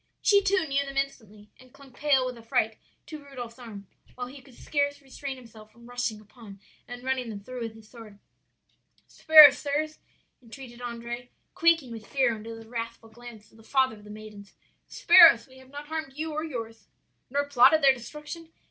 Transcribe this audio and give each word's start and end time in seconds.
"She 0.19 0.41
too 0.41 0.65
knew 0.67 0.83
them 0.83 0.97
instantly, 0.97 1.51
and 1.59 1.71
clung 1.71 1.93
pale 1.93 2.25
with 2.25 2.35
affright 2.35 2.79
to 3.05 3.23
Rudolph's 3.23 3.59
arm, 3.59 3.85
while 4.15 4.25
he 4.25 4.41
could 4.41 4.55
scarce 4.55 4.99
restrain 4.99 5.35
himself 5.37 5.71
from 5.71 5.85
rushing 5.85 6.19
upon, 6.19 6.59
and 6.87 7.03
running 7.03 7.29
them 7.29 7.39
through 7.43 7.61
with 7.61 7.75
his 7.75 7.87
sword. 7.87 8.17
"'Spare 9.07 9.49
us, 9.49 9.59
sirs,' 9.59 9.99
entreated 10.41 10.81
Andrea, 10.81 11.27
quaking 11.53 11.91
with 11.91 12.07
fear 12.07 12.33
under 12.33 12.55
the 12.55 12.67
wrathful 12.67 13.09
glance 13.09 13.51
of 13.51 13.57
the 13.57 13.63
father 13.63 13.95
of 13.95 14.03
the 14.03 14.09
maidens, 14.09 14.55
'spare 14.87 15.29
us; 15.29 15.45
we 15.45 15.59
have 15.59 15.69
not 15.69 15.85
harmed 15.85 16.13
you 16.15 16.31
or 16.33 16.43
yours.' 16.43 16.87
"'Nor 17.29 17.45
plotted 17.47 17.83
their 17.83 17.93
destruction? 17.93 18.51